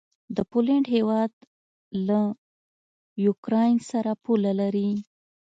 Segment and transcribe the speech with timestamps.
[0.35, 1.31] د پولينډ هيواد
[2.07, 2.21] له
[3.25, 4.89] یوکراین سره پوله لري.